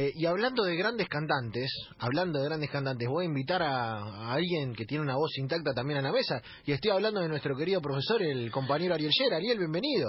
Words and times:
Eh, 0.00 0.12
y 0.14 0.24
hablando 0.24 0.64
de 0.64 0.76
grandes 0.76 1.06
cantantes, 1.08 1.70
hablando 1.98 2.38
de 2.38 2.46
grandes 2.46 2.70
cantantes, 2.70 3.06
voy 3.06 3.24
a 3.24 3.28
invitar 3.28 3.62
a, 3.62 3.98
a 3.98 4.32
alguien 4.32 4.72
que 4.74 4.86
tiene 4.86 5.04
una 5.04 5.14
voz 5.14 5.36
intacta 5.36 5.74
también 5.74 5.98
a 5.98 6.02
la 6.02 6.10
mesa. 6.10 6.40
Y 6.64 6.72
estoy 6.72 6.90
hablando 6.90 7.20
de 7.20 7.28
nuestro 7.28 7.54
querido 7.54 7.82
profesor, 7.82 8.22
el 8.22 8.50
compañero 8.50 8.94
Ariel 8.94 9.10
Yer. 9.12 9.34
Ariel, 9.34 9.58
bienvenido. 9.58 10.08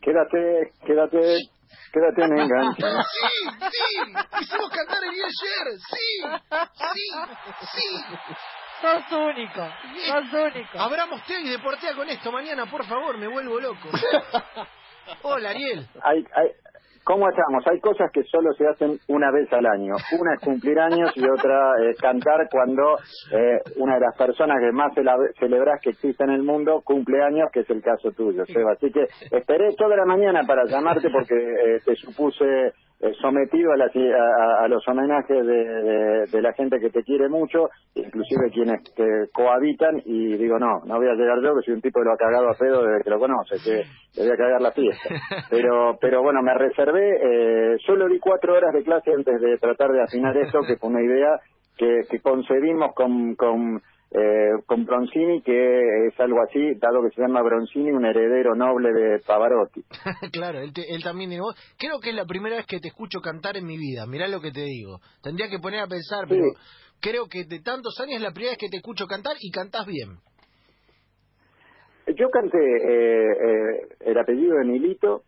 Quédate, 0.00 0.72
quédate, 0.86 1.18
quédate 1.92 2.24
en 2.24 2.38
enganche. 2.38 2.82
Sí, 3.20 3.68
sí, 3.70 4.44
hicimos 4.44 4.70
cantar 4.70 5.04
Ariel 5.04 5.32
Yer, 5.42 5.78
sí, 5.90 6.08
sí, 6.94 7.10
sí. 7.70 8.04
Sos 8.80 9.12
único, 9.12 9.68
sos 10.06 10.32
único. 10.32 10.78
Abramos 10.80 11.22
té 11.26 11.38
y 11.38 11.50
deportea 11.50 11.94
con 11.94 12.08
esto 12.08 12.32
mañana, 12.32 12.64
por 12.64 12.86
favor, 12.86 13.18
me 13.18 13.28
vuelvo 13.28 13.60
loco. 13.60 13.90
Hola, 15.22 15.50
Ariel. 15.50 15.86
Hay, 16.02 16.24
hay, 16.34 16.48
¿Cómo 17.04 17.28
estamos? 17.28 17.66
Hay 17.66 17.80
cosas 17.80 18.12
que 18.12 18.22
solo 18.24 18.52
se 18.52 18.66
hacen 18.66 18.96
una 19.08 19.32
vez 19.32 19.52
al 19.52 19.66
año. 19.66 19.94
Una 20.20 20.34
es 20.34 20.40
cumplir 20.40 20.78
años 20.78 21.10
y 21.16 21.24
otra 21.28 21.72
es 21.90 22.00
cantar 22.00 22.48
cuando 22.48 22.96
eh, 23.32 23.60
una 23.76 23.94
de 23.94 24.00
las 24.00 24.16
personas 24.16 24.58
que 24.60 24.70
más 24.70 24.94
celebras 24.94 25.80
que 25.80 25.90
existe 25.90 26.22
en 26.22 26.30
el 26.30 26.44
mundo 26.44 26.80
cumple 26.84 27.20
años, 27.22 27.50
que 27.52 27.60
es 27.60 27.70
el 27.70 27.82
caso 27.82 28.12
tuyo, 28.12 28.46
Seba. 28.46 28.72
Así 28.72 28.92
que 28.92 29.02
esperé 29.36 29.74
toda 29.76 29.96
la 29.96 30.04
mañana 30.04 30.42
para 30.46 30.64
llamarte 30.64 31.10
porque 31.10 31.34
eh, 31.34 31.80
te 31.84 31.96
supuse 31.96 32.72
sometido 33.20 33.72
a, 33.72 34.64
a, 34.64 34.68
los 34.68 34.86
homenajes 34.86 35.44
de, 35.44 36.26
de, 36.30 36.42
la 36.42 36.52
gente 36.52 36.78
que 36.78 36.90
te 36.90 37.02
quiere 37.02 37.28
mucho, 37.28 37.68
inclusive 37.94 38.50
quienes 38.52 38.82
te 38.94 39.28
cohabitan, 39.32 40.00
y 40.04 40.36
digo, 40.36 40.58
no, 40.58 40.80
no 40.84 40.96
voy 40.98 41.08
a 41.08 41.14
llegar 41.14 41.42
yo, 41.42 41.56
que 41.56 41.62
soy 41.64 41.74
un 41.74 41.80
tipo 41.80 42.00
que 42.00 42.04
lo 42.04 42.12
ha 42.12 42.16
cagado 42.16 42.48
a 42.48 42.54
pedo 42.54 42.84
desde 42.84 43.02
que 43.02 43.10
lo 43.10 43.18
conoce, 43.18 43.56
que 43.64 43.82
le 44.16 44.22
voy 44.22 44.32
a 44.32 44.36
cagar 44.36 44.60
la 44.60 44.70
fiesta. 44.70 45.08
Pero, 45.50 45.98
pero 46.00 46.22
bueno, 46.22 46.42
me 46.42 46.54
reservé, 46.54 47.74
eh, 47.74 47.76
solo 47.84 48.08
di 48.08 48.18
cuatro 48.18 48.54
horas 48.54 48.72
de 48.72 48.82
clase 48.82 49.12
antes 49.12 49.40
de 49.40 49.58
tratar 49.58 49.90
de 49.90 50.02
afinar 50.02 50.36
esto, 50.36 50.60
que 50.66 50.76
fue 50.76 50.90
una 50.90 51.02
idea 51.02 51.38
que, 51.76 52.02
que 52.08 52.20
concebimos 52.20 52.94
con, 52.94 53.34
con 53.34 53.82
eh, 54.14 54.62
con 54.66 54.84
Bronzini, 54.84 55.40
que 55.42 56.06
es 56.06 56.20
algo 56.20 56.42
así, 56.42 56.74
dado 56.74 57.02
que 57.02 57.14
se 57.14 57.22
llama 57.22 57.40
Bronzini, 57.42 57.90
un 57.90 58.04
heredero 58.04 58.54
noble 58.54 58.92
de 58.92 59.20
Pavarotti. 59.20 59.82
claro, 60.32 60.60
él, 60.60 60.72
él 60.88 61.02
también. 61.02 61.30
Creo 61.78 61.98
que 61.98 62.10
es 62.10 62.16
la 62.16 62.26
primera 62.26 62.56
vez 62.56 62.66
que 62.66 62.78
te 62.78 62.88
escucho 62.88 63.20
cantar 63.20 63.56
en 63.56 63.64
mi 63.64 63.78
vida, 63.78 64.06
mirá 64.06 64.28
lo 64.28 64.40
que 64.40 64.50
te 64.50 64.64
digo. 64.64 65.00
Tendría 65.22 65.48
que 65.48 65.58
poner 65.58 65.80
a 65.80 65.86
pensar, 65.86 66.26
pero 66.28 66.44
creo 67.00 67.26
que 67.26 67.44
de 67.44 67.60
tantos 67.60 67.98
años 68.00 68.16
es 68.16 68.22
la 68.22 68.32
primera 68.32 68.52
vez 68.52 68.58
que 68.58 68.68
te 68.68 68.76
escucho 68.76 69.06
cantar 69.06 69.36
y 69.40 69.50
cantás 69.50 69.86
bien. 69.86 70.18
Yo 72.14 72.28
canté 72.30 72.58
eh, 72.58 73.32
eh, 73.32 73.88
el 74.00 74.18
apellido 74.18 74.58
de 74.58 74.64
Milito, 74.64 75.22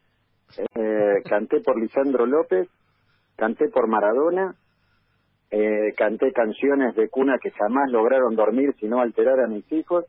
eh, 0.75 1.23
canté 1.25 1.61
por 1.61 1.81
Lisandro 1.81 2.27
López, 2.27 2.69
canté 3.37 3.69
por 3.69 3.89
Maradona, 3.89 4.57
eh, 5.57 5.93
canté 5.97 6.33
canciones 6.33 6.97
de 6.97 7.09
cuna 7.09 7.39
que 7.41 7.53
jamás 7.53 7.89
lograron 7.89 8.35
dormir 8.35 8.75
sino 8.81 9.01
alterar 9.01 9.39
a 9.39 9.47
mis 9.47 9.71
hijos 9.71 10.05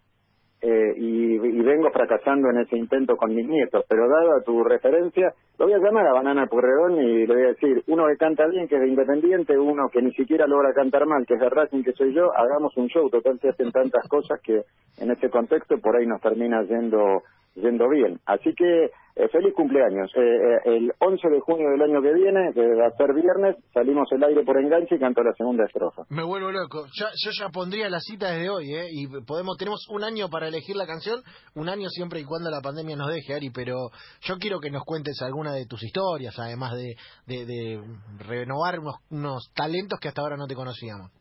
eh, 0.60 0.94
y, 0.98 1.38
vengo 1.38 1.92
fracasando 1.92 2.50
en 2.50 2.62
ese 2.62 2.76
intento 2.78 3.16
con 3.16 3.36
mis 3.36 3.48
nietos, 3.48 3.86
pero 3.88 4.08
dada 4.08 4.42
tu 4.44 4.64
referencia, 4.64 5.34
lo 5.60 5.66
voy 5.66 5.74
a 5.74 5.78
llamar 5.78 6.08
a 6.08 6.14
Banana 6.14 6.48
Purredón 6.48 6.96
y 7.00 7.28
le 7.28 7.34
voy 7.34 7.44
a 7.44 7.48
decir, 7.50 7.84
uno 7.88 8.08
que 8.08 8.18
canta 8.18 8.48
bien, 8.48 8.68
que 8.68 8.76
es 8.76 8.82
de 8.82 8.88
Independiente, 8.88 9.58
uno 9.58 9.90
que 9.92 10.02
ni 10.02 10.12
siquiera 10.14 10.48
logra 10.48 10.74
cantar 10.74 11.06
mal, 11.06 11.26
que 11.28 11.36
es 11.36 11.40
de 11.40 11.50
Racing, 11.50 11.84
que 11.84 11.92
soy 11.92 12.14
yo, 12.14 12.32
hagamos 12.36 12.76
un 12.78 12.88
show, 12.88 13.10
total 13.10 13.40
se 13.40 13.50
hacen 13.50 13.72
tantas 13.72 14.08
cosas 14.08 14.40
que 14.42 14.62
en 15.00 15.12
ese 15.12 15.30
contexto 15.30 15.78
por 15.78 15.96
ahí 15.96 16.08
nos 16.08 16.22
termina 16.22 16.64
yendo 16.64 17.22
yendo 17.56 17.88
bien. 17.90 18.20
Así 18.26 18.54
que 18.54 18.90
eh, 19.16 19.30
feliz 19.30 19.54
cumpleaños. 19.54 20.12
Eh, 20.16 20.20
eh, 20.20 20.76
el 20.78 20.92
11 21.00 21.30
de 21.30 21.40
junio 21.40 21.70
del 21.70 21.82
año 21.82 22.02
que 22.02 22.14
viene, 22.14 22.52
que 22.54 22.62
va 22.76 22.88
a 22.88 22.98
ser 22.98 23.14
viernes, 23.14 23.56
salimos 23.74 24.12
el 24.12 24.24
aire 24.24 24.44
por 24.44 24.58
enganche 24.58 24.96
y 24.96 25.00
canto 25.00 25.24
la 25.24 25.34
segunda 25.34 25.66
estrofa. 25.66 26.04
Me 26.10 26.24
vuelvo 26.24 26.52
loco. 26.52 26.86
yo 26.98 27.32
ya 27.40 27.50
pondría 27.50 27.90
la 27.90 28.00
cita 28.00 28.32
desde 28.32 28.50
hoy, 28.50 28.74
¿eh? 28.74 28.88
Y 28.92 29.08
podemos, 29.26 29.58
tenemos 29.58 29.88
un 29.90 30.04
año 30.04 30.28
para 30.30 30.48
elegir 30.48 30.76
la 30.76 30.86
canción, 30.86 31.22
un 31.56 31.70
año 31.70 31.88
siempre 31.90 32.20
y 32.20 32.26
cuando 32.26 32.50
la 32.50 32.62
pandemia 32.62 32.98
nos 32.98 33.08
deje, 33.08 33.34
Ari, 33.34 33.52
pero 33.52 33.90
yo 34.22 34.36
quiero 34.38 34.60
que 34.60 34.70
nos 34.70 34.84
cuentes 34.84 35.22
alguna 35.22 35.54
de 35.54 35.66
tus 35.66 35.82
historias, 35.84 36.38
además 36.38 36.74
de, 36.76 36.96
de, 37.26 37.82
renovar 38.28 38.80
unos, 38.80 38.96
unos 39.12 39.52
talentos 39.56 40.00
que 40.00 40.10
hasta 40.10 40.22
ahora 40.22 40.36
no 40.36 40.48
te 40.48 40.56
conocíamos. 40.56 41.12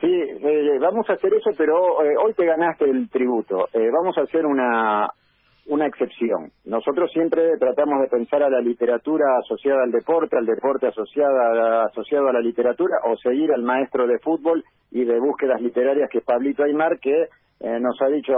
Sí, 0.00 0.10
eh, 0.10 0.78
vamos 0.80 1.08
a 1.08 1.12
hacer 1.12 1.32
eso, 1.34 1.50
pero 1.56 2.02
eh, 2.02 2.16
hoy 2.22 2.34
te 2.34 2.44
ganaste 2.44 2.84
el 2.84 3.08
tributo. 3.10 3.68
Eh, 3.72 3.90
vamos 3.92 4.18
a 4.18 4.22
hacer 4.22 4.44
una, 4.44 5.08
una 5.66 5.86
excepción. 5.86 6.50
Nosotros 6.64 7.10
siempre 7.12 7.56
tratamos 7.58 8.00
de 8.00 8.08
pensar 8.08 8.42
a 8.42 8.50
la 8.50 8.60
literatura 8.60 9.24
asociada 9.38 9.82
al 9.82 9.90
deporte, 9.90 10.36
al 10.36 10.46
deporte 10.46 10.86
asociada, 10.88 11.84
asociado 11.84 12.28
a 12.28 12.32
la 12.32 12.40
literatura, 12.40 12.96
o 13.04 13.16
seguir 13.16 13.52
al 13.52 13.62
maestro 13.62 14.06
de 14.06 14.18
fútbol 14.18 14.64
y 14.90 15.04
de 15.04 15.18
búsquedas 15.18 15.60
literarias 15.60 16.08
que 16.10 16.18
es 16.18 16.24
Pablito 16.24 16.64
Aymar, 16.64 16.98
que 16.98 17.28
nos 17.80 18.00
ha 18.02 18.08
dicho, 18.08 18.32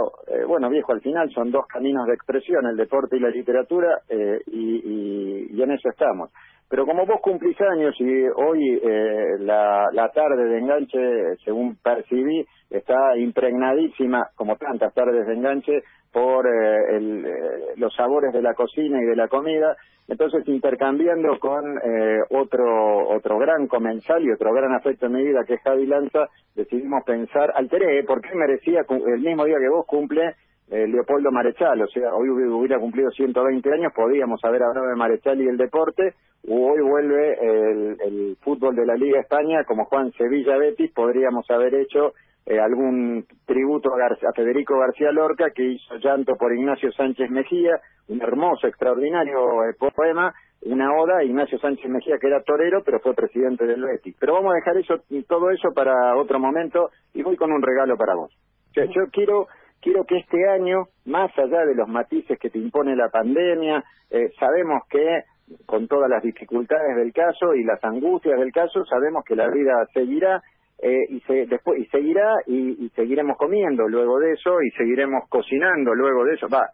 bueno 0.47 0.69
viejo, 0.69 0.93
al 0.93 1.01
final 1.01 1.29
son 1.31 1.51
dos 1.51 1.65
caminos 1.67 2.05
de 2.07 2.13
expresión, 2.13 2.65
el 2.65 2.77
deporte 2.77 3.17
y 3.17 3.19
la 3.19 3.29
literatura, 3.29 3.99
y, 4.45 5.49
y 5.51 5.61
en 5.61 5.71
eso 5.71 5.89
estamos. 5.89 6.31
Pero 6.69 6.85
como 6.85 7.05
vos 7.05 7.21
cumplís 7.21 7.59
años 7.61 7.95
y 7.99 8.27
hoy 8.27 8.81
eh, 8.83 9.37
la, 9.39 10.11
tarde 10.13 10.43
de 10.45 10.57
enganche, 10.57 11.37
según 11.45 11.77
percibí, 11.77 12.45
está 12.69 13.17
impregnadísima, 13.17 14.29
como 14.35 14.57
tantas 14.57 14.93
tardes 14.93 15.25
de 15.27 15.33
enganche, 15.33 15.83
por 16.11 16.45
eh, 16.45 16.97
el, 16.97 17.25
eh, 17.25 17.31
los 17.77 17.93
sabores 17.95 18.33
de 18.33 18.41
la 18.41 18.53
cocina 18.53 19.01
y 19.01 19.05
de 19.05 19.15
la 19.15 19.27
comida. 19.27 19.77
Entonces, 20.09 20.47
intercambiando 20.47 21.37
con 21.39 21.77
eh, 21.77 22.19
otro 22.29 23.09
otro 23.09 23.37
gran 23.37 23.67
comensal 23.67 24.23
y 24.23 24.31
otro 24.31 24.53
gran 24.53 24.73
afecto 24.73 25.07
en 25.07 25.13
mi 25.13 25.23
vida, 25.23 25.43
que 25.45 25.55
es 25.55 25.61
Javi 25.61 25.85
Lanza, 25.85 26.27
decidimos 26.55 27.03
pensar, 27.05 27.51
alteré, 27.55 28.03
¿por 28.03 28.21
qué 28.21 28.33
merecía 28.35 28.85
el 28.89 29.21
mismo 29.21 29.45
día 29.45 29.57
que 29.59 29.69
vos 29.69 29.85
cumple 29.85 30.35
eh, 30.69 30.87
Leopoldo 30.87 31.31
Marechal, 31.31 31.81
o 31.81 31.87
sea, 31.87 32.13
hoy 32.13 32.29
hubiera 32.29 32.79
cumplido 32.79 33.09
120 33.11 33.73
años, 33.73 33.93
podíamos 33.95 34.43
haber 34.43 34.63
hablado 34.63 34.87
de 34.87 34.95
Marechal 34.95 35.41
y 35.41 35.47
el 35.47 35.57
deporte, 35.57 36.13
hoy 36.47 36.81
vuelve 36.81 37.33
el, 37.41 37.97
el 38.01 38.37
fútbol 38.41 38.75
de 38.75 38.85
la 38.85 38.95
Liga 38.95 39.19
España, 39.19 39.63
como 39.65 39.85
Juan 39.85 40.11
Sevilla 40.13 40.57
Betis, 40.57 40.91
podríamos 40.93 41.49
haber 41.49 41.75
hecho 41.75 42.13
eh, 42.49 42.61
algún 42.61 43.25
tributo 43.45 43.89
a, 43.93 44.31
Federico 44.31 44.79
García 44.79 45.11
Lorca, 45.11 45.51
que 45.53 45.63
hizo 45.63 45.97
llanto 45.97 46.37
por 46.37 46.55
Ignacio 46.55 46.93
Sánchez 46.93 47.29
Mejía, 47.29 47.81
un 48.07 48.21
hermoso, 48.21 48.67
extraordinario 48.67 49.65
eh, 49.65 49.75
poema, 49.77 50.33
una 50.61 50.95
oda 50.95 51.25
Ignacio 51.25 51.59
Sánchez 51.59 51.89
Mejía, 51.89 52.17
que 52.19 52.27
era 52.27 52.41
torero, 52.43 52.83
pero 52.85 53.01
fue 53.01 53.13
presidente 53.13 53.65
del 53.65 53.83
Betis. 53.83 54.15
Pero 54.17 54.35
vamos 54.35 54.53
a 54.53 54.55
dejar 54.55 54.77
eso 54.77 54.95
todo 55.27 55.51
eso 55.51 55.73
para 55.75 56.15
otro 56.15 56.39
momento, 56.39 56.89
y 57.13 57.21
voy 57.21 57.35
con 57.35 57.51
un 57.51 57.61
regalo 57.61 57.97
para 57.97 58.15
vos. 58.15 58.31
yo 58.73 59.07
quiero 59.11 59.47
quiero 59.81 60.03
que 60.05 60.17
este 60.17 60.47
año, 60.49 60.85
más 61.05 61.31
allá 61.37 61.65
de 61.65 61.75
los 61.75 61.87
matices 61.87 62.37
que 62.39 62.49
te 62.49 62.59
impone 62.59 62.95
la 62.95 63.09
pandemia, 63.09 63.83
eh, 64.09 64.31
sabemos 64.39 64.83
que 64.89 65.23
con 65.65 65.87
todas 65.87 66.09
las 66.09 66.21
dificultades 66.23 66.95
del 66.97 67.13
caso 67.13 67.53
y 67.55 67.63
las 67.63 67.83
angustias 67.83 68.39
del 68.39 68.51
caso, 68.51 68.83
sabemos 68.85 69.23
que 69.25 69.35
la 69.35 69.47
vida 69.49 69.73
seguirá 69.93 70.41
eh, 70.79 71.07
y 71.09 71.21
después 71.45 71.79
y 71.79 71.85
seguirá 71.85 72.35
y, 72.45 72.89
seguiremos 72.95 73.37
comiendo 73.37 73.87
luego 73.87 74.19
de 74.19 74.33
eso 74.33 74.61
y 74.61 74.69
seguiremos 74.71 75.27
cocinando 75.29 75.95
luego 75.95 76.25
de 76.25 76.35
eso. 76.35 76.47
Va, 76.49 76.69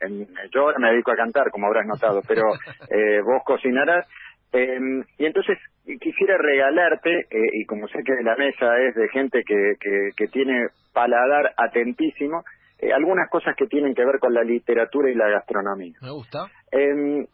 yo 0.52 0.62
ahora 0.62 0.80
me 0.80 0.92
dedico 0.92 1.12
a 1.12 1.16
cantar, 1.16 1.52
como 1.52 1.68
habrás 1.68 1.86
notado, 1.86 2.22
pero 2.28 2.44
eh, 2.90 3.22
vos 3.22 3.44
cocinarás. 3.46 4.08
Em, 4.52 5.04
y 5.18 5.26
entonces 5.26 5.58
quisiera 6.00 6.38
regalarte, 6.38 7.26
y 7.32 7.66
como 7.66 7.88
sé 7.88 8.04
que 8.04 8.14
la 8.24 8.36
mesa 8.36 8.80
es 8.82 8.94
de 8.94 9.10
gente 9.10 9.44
que, 9.44 9.74
que, 9.80 10.10
que 10.16 10.28
tiene 10.28 10.68
paladar 10.94 11.54
atentísimo, 11.58 12.44
eh, 12.84 12.94
algunas 12.94 13.30
cosas 13.30 13.56
que 13.56 13.68
tienen 13.68 13.96
que 13.96 14.06
ver 14.06 14.20
con 14.20 14.34
la 14.34 14.44
literatura 14.44 15.10
y 15.10 15.16
la 15.16 15.30
gastronomía. 15.30 15.98
Me 16.02 16.12
gusta. 16.12 16.48
en 16.72 17.28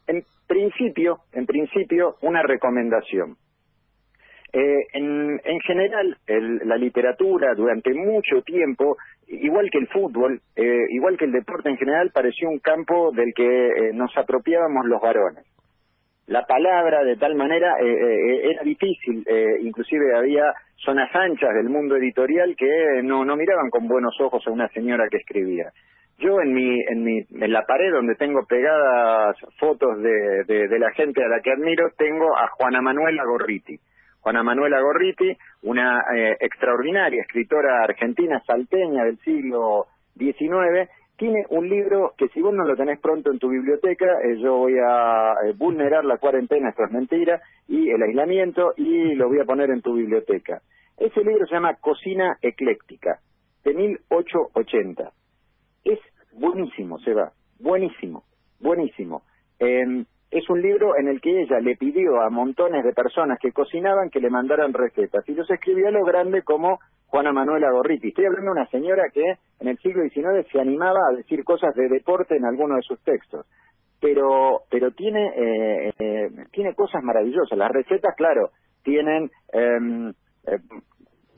principio, 0.48 1.20
en 1.34 1.46
principio, 1.46 2.16
una 2.22 2.44
recomendación. 2.44 3.38
Eh, 4.52 4.88
en, 4.94 5.40
en, 5.44 5.60
general, 5.60 6.18
la 6.28 6.76
literatura 6.76 7.54
durante 7.56 7.94
mucho 7.94 8.42
tiempo, 8.42 8.98
igual 9.28 9.70
que 9.70 9.78
el 9.78 9.88
fútbol, 9.88 10.42
eh, 10.56 10.86
igual 10.90 11.18
que 11.18 11.26
el 11.26 11.32
deporte 11.32 11.70
en 11.70 11.78
general, 11.78 12.10
pareció 12.12 12.50
un 12.50 12.58
campo 12.60 13.12
del 13.12 13.32
que 13.36 13.92
nos 13.94 14.16
apropiábamos 14.18 14.86
los 14.88 15.02
varones 15.02 15.46
la 16.30 16.46
palabra 16.46 17.04
de 17.04 17.18
tal 17.18 17.34
manera 17.34 17.78
eh, 17.82 17.88
eh, 17.88 18.52
era 18.52 18.62
difícil, 18.62 19.24
eh, 19.28 19.62
inclusive 19.62 20.16
había 20.16 20.54
zonas 20.76 21.10
anchas 21.16 21.56
del 21.56 21.70
mundo 21.70 21.96
editorial 21.96 22.56
que 22.56 23.02
no, 23.04 23.26
no 23.26 23.36
miraban 23.36 23.72
con 23.72 23.88
buenos 23.88 24.16
ojos 24.22 24.46
a 24.46 24.52
una 24.52 24.68
señora 24.70 25.08
que 25.10 25.18
escribía. 25.18 25.72
Yo 26.20 26.40
en 26.40 26.54
mi, 26.54 26.82
en 26.82 27.04
mi, 27.04 27.18
en 27.18 27.52
la 27.52 27.66
pared 27.66 27.92
donde 27.92 28.14
tengo 28.14 28.46
pegadas 28.46 29.38
fotos 29.58 30.04
de, 30.04 30.44
de, 30.46 30.80
la 30.80 30.92
gente 30.92 31.24
a 31.24 31.30
la 31.30 31.42
que 31.42 31.52
admiro, 31.52 31.90
tengo 31.98 32.38
a 32.38 32.48
Juana 32.50 32.82
Manuela 32.82 33.24
Gorriti. 33.26 33.80
Juana 34.20 34.44
Manuela 34.44 34.82
Gorriti, 34.82 35.36
una 35.64 36.04
extraordinaria 36.42 37.22
escritora 37.22 37.84
argentina 37.86 38.40
salteña 38.46 39.06
del 39.06 39.18
siglo 39.20 39.86
XIX, 40.18 40.90
tiene 41.20 41.46
un 41.50 41.68
libro 41.68 42.14
que 42.18 42.30
si 42.30 42.42
vos 42.42 42.54
no 42.54 42.64
lo 42.64 42.78
tenés 42.78 42.98
pronto 43.00 43.30
en 43.30 43.40
tu 43.40 43.50
biblioteca, 43.50 44.06
eh, 44.24 44.38
yo 44.42 44.56
voy 44.56 44.76
a 44.80 45.34
eh, 45.44 45.54
vulnerar 45.56 46.06
la 46.06 46.18
cuarentena, 46.18 46.70
esto 46.70 46.86
es 46.86 46.92
mentira, 46.92 47.42
y 47.68 47.90
el 47.90 48.02
aislamiento, 48.02 48.74
y 48.78 49.16
lo 49.16 49.28
voy 49.28 49.40
a 49.42 49.46
poner 49.46 49.70
en 49.70 49.82
tu 49.82 49.96
biblioteca. 49.96 50.62
Ese 50.98 51.22
libro 51.24 51.46
se 51.46 51.56
llama 51.56 51.76
Cocina 51.76 52.38
Ecléctica, 52.42 53.20
de 53.66 53.74
1880. 53.74 55.12
Es 55.84 56.00
buenísimo, 56.32 56.98
Seba, 57.00 57.34
buenísimo, 57.60 58.24
buenísimo. 58.62 59.24
Em, 59.60 60.06
es 60.32 60.50
un 60.50 60.62
libro 60.62 60.98
en 60.98 61.10
el 61.10 61.20
que 61.20 61.42
ella 61.42 61.60
le 61.60 61.76
pidió 61.76 62.22
a 62.22 62.30
montones 62.30 62.86
de 62.86 62.94
personas 62.94 63.40
que 63.40 63.52
cocinaban 63.52 64.10
que 64.10 64.22
le 64.22 64.30
mandaran 64.30 64.72
recetas 64.72 65.28
y 65.28 65.34
los 65.34 65.50
escribió 65.52 65.90
a 65.90 65.92
lo 65.92 66.06
grande 66.06 66.44
como 66.44 66.80
Juana 67.10 67.34
Manuela 67.34 67.72
Gorriti. 67.72 68.10
Estoy 68.10 68.26
hablando 68.26 68.54
de 68.54 68.62
una 68.62 68.70
señora 68.70 69.10
que 69.12 69.24
en 69.60 69.68
el 69.68 69.78
siglo 69.80 70.04
XIX 70.04 70.48
se 70.52 70.60
animaba 70.60 71.00
a 71.10 71.16
decir 71.16 71.44
cosas 71.44 71.74
de 71.76 71.90
deporte 71.90 72.36
en 72.36 72.46
alguno 72.46 72.76
de 72.76 72.84
sus 72.84 73.02
textos. 73.04 73.46
Pero, 74.00 74.62
pero 74.70 74.92
tiene, 74.92 75.28
eh, 75.36 75.94
eh, 76.00 76.30
tiene 76.52 76.74
cosas 76.76 77.04
maravillosas. 77.04 77.58
Las 77.58 77.72
recetas, 77.72 78.16
claro, 78.16 78.52
tienen 78.84 79.30
em, 79.52 80.10
eh, 80.10 80.60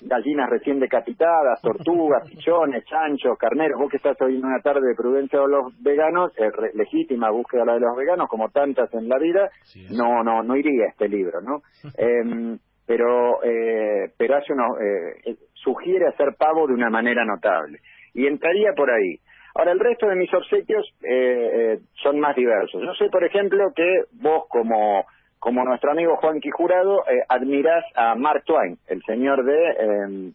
gallinas 0.02 0.50
recién 0.50 0.80
decapitadas, 0.80 1.62
tortugas, 1.62 2.28
pichones, 2.30 2.84
chanchos, 2.86 3.38
carneros. 3.40 3.80
Vos 3.80 3.90
que 3.90 3.98
estás 3.98 4.20
hoy 4.22 4.36
en 4.36 4.46
una 4.46 4.60
tarde 4.60 4.88
de 4.88 4.96
prudencia 4.96 5.40
de 5.40 5.48
los 5.48 5.82
veganos, 5.82 6.32
eh, 6.38 6.52
legítima 6.74 7.32
búsqueda 7.32 7.66
la 7.66 7.76
de 7.76 7.80
los 7.80 7.96
veganos, 7.96 8.28
como 8.28 8.50
tantas 8.50 8.94
en 8.94 9.08
la 9.08 9.18
vida, 9.18 9.50
no, 9.92 10.24
no, 10.24 10.44
no 10.44 10.56
iría 10.56 10.88
este 10.88 11.08
libro, 11.08 11.40
¿no? 11.42 11.62
eh, 11.98 12.58
pero, 12.86 13.42
eh, 13.44 14.12
pero 14.18 14.36
hace 14.36 14.52
uno, 14.52 14.78
eh, 14.78 15.36
sugiere 15.64 16.08
hacer 16.08 16.36
pavo 16.38 16.68
de 16.68 16.74
una 16.74 16.90
manera 16.90 17.26
notable. 17.26 17.80
Y 18.14 18.28
entraría 18.28 18.74
por 18.74 18.92
ahí. 18.92 19.20
Ahora, 19.56 19.72
el 19.72 19.80
resto 19.80 20.08
de 20.08 20.16
mis 20.16 20.34
obsequios 20.34 20.86
eh, 21.04 21.52
eh 21.54 21.80
son 22.04 22.20
más 22.20 22.36
diversos. 22.36 22.82
Yo 22.82 22.94
sé, 22.96 23.10
por 23.10 23.24
ejemplo, 23.24 23.72
que 23.76 24.04
vos 24.14 24.46
como 24.50 25.06
como 25.42 25.66
nuestro 25.66 25.90
amigo 25.90 26.18
Juan 26.18 26.40
Quijurado, 26.40 27.04
eh, 27.08 27.24
admirás 27.28 27.84
a 27.96 28.14
Mark 28.14 28.44
Twain, 28.46 28.78
el 28.88 29.02
señor 29.02 29.44
de 29.44 29.70
eh, 29.72 30.32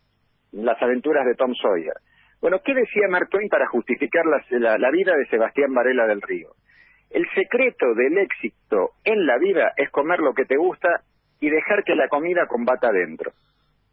las 0.51 0.83
aventuras 0.83 1.25
de 1.25 1.37
Tom 1.37 1.55
Sawyer. 1.55 1.95
Bueno, 2.41 2.59
¿qué 2.65 2.75
decía 2.75 3.07
Mark 3.09 3.29
Twain 3.31 3.49
para 3.49 3.69
justificar 3.69 4.25
la, 4.27 4.79
la, 4.79 4.91
vida 4.91 5.15
de 5.17 5.27
Sebastián 5.27 5.73
Varela 5.73 6.09
del 6.09 6.23
Río? 6.23 6.49
El 7.11 7.25
secreto 7.37 7.95
del 7.95 8.19
éxito 8.19 8.95
en 9.05 9.27
la 9.27 9.39
vida 9.39 9.73
es 9.77 9.91
comer 9.91 10.19
lo 10.19 10.35
que 10.35 10.45
te 10.45 10.57
gusta 10.57 11.03
y 11.39 11.51
dejar 11.51 11.85
que 11.85 11.95
la 11.95 12.09
comida 12.09 12.49
combata 12.49 12.89
adentro. 12.89 13.31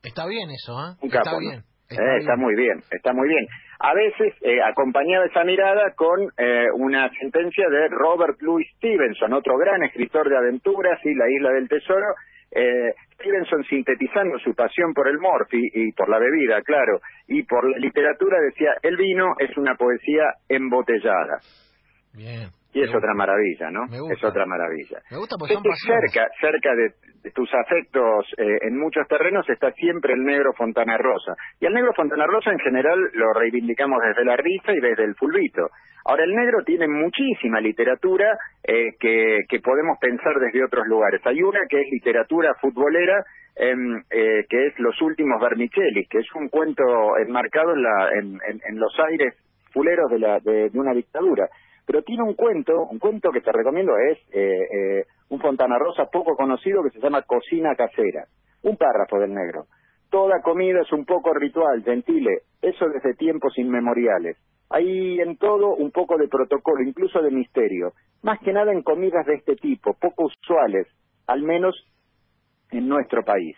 Está 0.04 0.28
bien 0.28 0.50
eso, 0.52 0.74
¿eh? 0.74 0.96
está, 1.02 1.38
bien. 1.40 1.64
Eh, 1.90 2.18
está 2.20 2.36
muy 2.36 2.56
bien, 2.56 2.84
está 2.92 3.14
muy 3.14 3.28
bien 3.28 3.48
a 3.84 3.94
veces 3.94 4.34
eh, 4.42 4.62
acompañada 4.64 5.26
esa 5.26 5.44
mirada 5.44 5.92
con 5.94 6.18
eh, 6.38 6.68
una 6.76 7.10
sentencia 7.20 7.68
de 7.68 7.90
Robert 7.90 8.42
Louis 8.42 8.66
Stevenson, 8.78 9.34
otro 9.34 9.58
gran 9.58 9.84
escritor 9.84 10.30
de 10.30 10.38
aventuras 10.38 10.98
y 11.04 11.14
La 11.14 11.30
Isla 11.30 11.50
del 11.52 11.68
Tesoro. 11.68 12.16
Eh, 12.56 12.94
Stevenson 13.16 13.64
sintetizando 13.66 14.40
su 14.40 14.56
pasión 14.56 14.94
por 14.94 15.10
el 15.10 15.18
morfi 15.18 15.60
y 15.74 15.92
por 15.92 16.08
la 16.08 16.18
bebida, 16.18 16.62
claro, 16.62 17.02
y 17.28 17.44
por 17.44 17.70
la 17.70 17.78
literatura 17.78 18.40
decía, 18.40 18.70
el 18.84 18.96
vino 18.96 19.34
es 19.40 19.58
una 19.58 19.76
poesía 19.76 20.36
embotellada. 20.48 21.40
Bien. 22.14 22.52
Y 22.74 22.82
es 22.82 22.90
otra 22.94 23.14
maravilla, 23.14 23.70
¿no? 23.70 23.86
Es 24.12 24.24
otra 24.24 24.46
maravilla. 24.46 25.00
Me 25.12 25.18
gusta 25.18 25.36
porque 25.38 25.56
cerca, 25.86 26.28
cerca 26.42 26.74
de, 26.76 27.32
tus 27.32 27.50
afectos 27.54 28.26
eh, 28.38 28.58
en 28.62 28.78
muchos 28.80 29.08
terrenos 29.08 29.48
está 29.48 29.72
siempre 29.72 30.14
el 30.14 30.24
negro 30.24 30.54
Fontana 30.54 30.98
Rosa. 30.98 31.36
Y 31.60 31.66
el 31.68 31.74
negro 31.74 31.94
Fontana 31.94 32.26
Rosa 32.26 32.52
en 32.52 32.60
general 32.60 33.00
lo 33.14 33.32
reivindicamos 33.34 34.00
desde 34.04 34.26
la 34.26 34.36
risa 34.38 34.74
y 34.74 34.80
desde 34.80 35.04
el 35.04 35.16
fulbito. 35.16 35.70
Ahora, 36.06 36.24
el 36.24 36.36
negro 36.36 36.64
tiene 36.66 36.88
muchísima 36.88 37.62
literatura 37.62 38.38
eh, 38.64 38.96
que, 39.00 39.42
que 39.48 39.60
podemos 39.60 39.98
pensar 40.02 40.34
desde 40.40 40.66
otros 40.66 40.86
lugares. 40.88 41.22
Hay 41.26 41.42
una 41.42 41.60
que 41.70 41.80
es 41.80 41.88
literatura 41.92 42.56
futbolera, 42.60 43.24
em, 43.56 44.02
eh, 44.10 44.46
que 44.50 44.68
es 44.68 44.80
Los 44.80 45.00
últimos 45.02 45.40
Vermicelli, 45.40 46.06
que 46.08 46.20
es 46.20 46.28
un 46.36 46.50
cuento 46.50 46.84
enmarcado 47.20 47.74
en, 47.74 47.84
la, 47.84 48.10
en, 48.20 48.40
en, 48.68 48.80
los 48.80 48.94
aires 49.08 49.34
fuleros 49.72 50.10
de, 50.12 50.20
la, 50.20 50.40
de 50.40 50.70
una 50.74 50.94
dictadura 50.94 51.48
pero 51.86 52.02
tiene 52.04 52.24
un 52.24 52.34
cuento, 52.34 52.88
un 52.90 53.00
cuento 53.00 53.32
que 53.32 53.42
te 53.42 53.52
recomiendo 53.52 53.94
es 53.98 54.18
eh, 54.32 54.68
eh, 54.72 55.06
un 55.30 55.40
Fontana 55.40 55.78
Rosa 55.78 56.06
poco 56.06 56.36
conocido 56.36 56.84
que 56.84 56.92
se 56.92 57.00
llama 57.00 57.24
Cocina 57.24 57.76
Casera, 57.76 58.26
un 58.64 58.78
párrafo 58.78 59.20
del 59.20 59.34
negro. 59.34 59.66
Toda 60.10 60.42
comida 60.42 60.82
es 60.82 60.92
un 60.92 61.06
poco 61.06 61.34
ritual, 61.34 61.84
gentile, 61.84 62.44
eso 62.62 62.88
desde 62.88 63.16
tiempos 63.16 63.58
inmemoriales. 63.58 64.38
Hay 64.70 65.20
en 65.20 65.38
todo 65.38 65.76
un 65.76 65.92
poco 65.92 66.18
de 66.18 66.28
protocolo, 66.28 66.84
incluso 66.84 67.22
de 67.22 67.32
misterio, 67.32 67.94
más 68.22 68.40
que 68.40 68.54
nada 68.54 68.72
en 68.72 68.84
comidas 68.84 69.26
de 69.26 69.36
este 69.36 69.56
tipo, 69.56 69.94
poco 70.00 70.26
usuales, 70.26 70.88
al 71.28 71.42
menos 71.42 71.76
en 72.72 72.88
nuestro 72.88 73.24
país. 73.24 73.58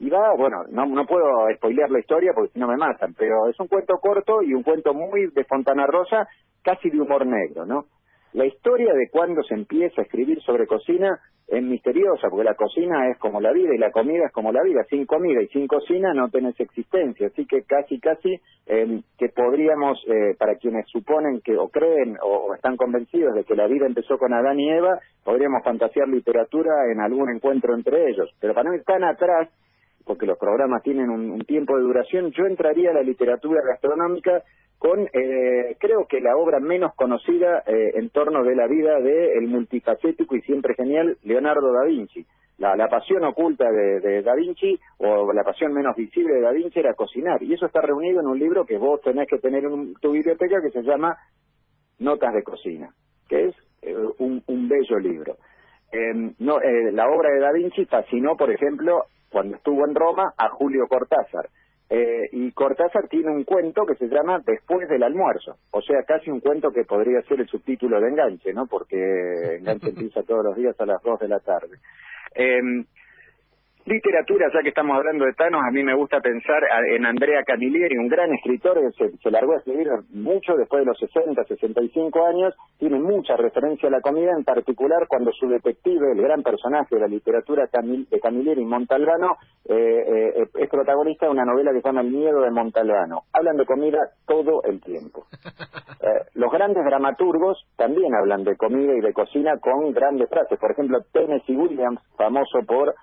Y 0.00 0.08
va, 0.10 0.32
bueno, 0.36 0.58
no, 0.70 0.86
no 0.86 1.06
puedo 1.06 1.26
spoilear 1.56 1.90
la 1.90 1.98
historia 1.98 2.32
porque 2.32 2.52
si 2.52 2.60
no 2.60 2.68
me 2.68 2.76
matan, 2.76 3.14
pero 3.14 3.48
es 3.48 3.58
un 3.58 3.66
cuento 3.66 3.98
corto 3.98 4.42
y 4.42 4.54
un 4.54 4.62
cuento 4.62 4.94
muy 4.94 5.26
de 5.32 5.44
Fontana 5.44 5.86
Rosa 5.86 6.28
casi 6.68 6.90
de 6.90 7.00
humor 7.00 7.24
negro, 7.24 7.64
¿no? 7.64 7.86
La 8.34 8.44
historia 8.44 8.92
de 8.92 9.08
cuando 9.10 9.42
se 9.42 9.54
empieza 9.54 10.02
a 10.02 10.04
escribir 10.04 10.38
sobre 10.42 10.66
cocina 10.66 11.18
es 11.46 11.62
misteriosa, 11.62 12.28
porque 12.28 12.44
la 12.44 12.54
cocina 12.54 13.08
es 13.10 13.16
como 13.16 13.40
la 13.40 13.52
vida 13.52 13.74
y 13.74 13.78
la 13.78 13.90
comida 13.90 14.26
es 14.26 14.32
como 14.32 14.52
la 14.52 14.62
vida. 14.62 14.84
Sin 14.90 15.06
comida 15.06 15.40
y 15.40 15.48
sin 15.48 15.66
cocina 15.66 16.12
no 16.12 16.28
tenés 16.28 16.60
existencia. 16.60 17.28
Así 17.28 17.46
que 17.46 17.62
casi, 17.62 17.98
casi 17.98 18.38
em, 18.66 19.02
que 19.18 19.30
podríamos, 19.30 19.98
eh, 20.08 20.34
para 20.38 20.56
quienes 20.56 20.86
suponen 20.88 21.40
que 21.40 21.56
o 21.56 21.68
creen 21.68 22.18
o, 22.22 22.54
están 22.54 22.76
convencidos 22.76 23.34
de 23.34 23.44
que 23.44 23.56
la 23.56 23.66
vida 23.66 23.86
empezó 23.86 24.18
con 24.18 24.34
Adán 24.34 24.60
y 24.60 24.68
Eva, 24.68 24.98
podríamos 25.24 25.64
fantasear 25.64 26.06
literatura 26.06 26.70
en 26.92 27.00
algún 27.00 27.34
encuentro 27.34 27.74
entre 27.74 28.10
ellos. 28.10 28.28
Pero 28.40 28.52
para 28.52 28.68
no 28.68 28.76
ir 28.76 28.84
tan 28.84 29.04
atrás, 29.04 29.48
porque 30.08 30.24
los 30.26 30.38
programas 30.38 30.82
tienen 30.82 31.10
un 31.10 31.38
tiempo 31.40 31.76
de 31.76 31.82
duración, 31.82 32.32
yo 32.32 32.46
entraría 32.46 32.90
a 32.90 32.94
la 32.94 33.02
literatura 33.02 33.60
gastronómica 33.62 34.42
con 34.78 35.00
eh, 35.12 35.76
creo 35.78 36.06
que 36.08 36.20
la 36.20 36.36
obra 36.36 36.60
menos 36.60 36.94
conocida 36.94 37.62
eh, 37.66 37.92
en 37.94 38.10
torno 38.10 38.42
de 38.42 38.56
la 38.56 38.66
vida 38.66 39.00
del 39.00 39.30
el 39.36 39.48
multifacético 39.48 40.34
y 40.34 40.40
siempre 40.42 40.74
genial 40.74 41.18
Leonardo 41.24 41.72
da 41.72 41.84
Vinci. 41.84 42.24
La, 42.58 42.74
la 42.74 42.88
pasión 42.88 43.22
oculta 43.24 43.70
de, 43.70 44.22
da 44.22 44.34
Vinci 44.34 44.80
o 44.98 45.32
la 45.32 45.44
pasión 45.44 45.72
menos 45.72 45.94
visible 45.94 46.34
de 46.34 46.40
da 46.40 46.52
Vinci 46.52 46.78
era 46.78 46.94
cocinar 46.94 47.42
y 47.42 47.52
eso 47.52 47.66
está 47.66 47.82
reunido 47.82 48.20
en 48.20 48.28
un 48.28 48.38
libro 48.38 48.64
que 48.64 48.78
vos 48.78 49.00
tenés 49.02 49.28
que 49.28 49.38
tener 49.38 49.64
en 49.64 49.94
tu 49.94 50.12
biblioteca 50.12 50.62
que 50.62 50.70
se 50.70 50.82
llama 50.82 51.16
Notas 51.98 52.32
de 52.32 52.42
Cocina, 52.42 52.88
que 53.28 53.46
es 53.46 53.54
eh, 53.82 53.94
un, 54.18 54.42
un, 54.46 54.68
bello 54.68 54.98
libro. 54.98 55.36
Em, 55.92 56.34
no, 56.38 56.58
la 56.92 57.08
obra 57.08 57.30
de 57.30 57.40
da 57.40 57.52
Vinci 57.52 57.84
fascinó, 57.86 58.36
por 58.36 58.50
ejemplo, 58.50 59.04
cuando 59.30 59.56
estuvo 59.56 59.86
en 59.86 59.94
Roma 59.94 60.32
a 60.36 60.48
Julio 60.50 60.86
Cortázar 60.88 61.48
eh, 61.90 62.28
y 62.32 62.52
Cortázar 62.52 63.08
tiene 63.08 63.30
un 63.30 63.44
cuento 63.44 63.86
que 63.86 63.94
se 63.94 64.08
llama 64.08 64.42
Después 64.44 64.88
del 64.88 65.02
almuerzo, 65.02 65.56
o 65.70 65.80
sea, 65.80 66.02
casi 66.06 66.30
un 66.30 66.40
cuento 66.40 66.70
que 66.70 66.84
podría 66.84 67.22
ser 67.22 67.40
el 67.40 67.48
subtítulo 67.48 67.98
de 67.98 68.08
Enganche, 68.08 68.52
¿no? 68.52 68.66
Porque 68.66 69.56
Enganche 69.58 69.88
empieza 69.96 70.22
todos 70.22 70.44
los 70.44 70.56
días 70.56 70.78
a 70.78 70.86
las 70.86 71.02
dos 71.02 71.18
de 71.18 71.28
la 71.28 71.40
tarde. 71.40 71.78
Eh, 72.34 72.60
Literatura, 73.88 74.48
ya 74.52 74.60
que 74.60 74.68
estamos 74.68 74.94
hablando 74.98 75.24
de 75.24 75.32
Thanos, 75.32 75.62
a 75.66 75.70
mí 75.70 75.82
me 75.82 75.94
gusta 75.94 76.20
pensar 76.20 76.62
en 76.94 77.06
Andrea 77.06 77.42
Camilleri, 77.42 77.96
un 77.96 78.08
gran 78.08 78.30
escritor 78.34 78.78
que 78.78 79.08
se, 79.22 79.30
largó 79.30 79.54
a 79.54 79.56
escribir 79.56 79.88
mucho 80.10 80.56
después 80.56 80.82
de 80.82 80.86
los 80.86 80.98
60, 80.98 81.42
65 81.44 82.26
años, 82.26 82.54
tiene 82.78 83.00
mucha 83.00 83.34
referencia 83.36 83.88
a 83.88 83.92
la 83.92 84.02
comida, 84.02 84.32
en 84.36 84.44
particular 84.44 85.06
cuando 85.08 85.32
su 85.32 85.48
detective, 85.48 86.12
el 86.12 86.20
gran 86.20 86.42
personaje 86.42 86.96
de 86.96 87.00
la 87.00 87.06
literatura 87.06 87.64
de 87.64 88.20
Camilleri, 88.20 88.62
Montalbano, 88.62 89.38
eh, 89.64 90.34
eh, 90.36 90.48
es 90.54 90.68
protagonista 90.68 91.24
de 91.24 91.32
una 91.32 91.46
novela 91.46 91.72
que 91.72 91.80
se 91.80 91.88
llama 91.88 92.02
El 92.02 92.10
miedo 92.10 92.42
de 92.42 92.50
Montalbano. 92.50 93.22
Hablan 93.32 93.56
de 93.56 93.64
comida 93.64 94.00
todo 94.26 94.62
el 94.64 94.82
tiempo. 94.82 95.24
Eh, 96.00 96.30
los 96.34 96.52
grandes 96.52 96.84
dramaturgos 96.84 97.66
también 97.76 98.14
hablan 98.14 98.44
de 98.44 98.56
comida 98.56 98.94
y 98.94 99.00
de 99.00 99.12
cocina 99.12 99.58
con 99.58 99.90
grandes 99.90 100.30
frases. 100.30 100.56
Por 100.56 100.70
ejemplo, 100.70 101.00
Tennessee 101.12 101.56
Williams, 101.56 102.00
famoso 102.16 102.60
por 102.64 102.94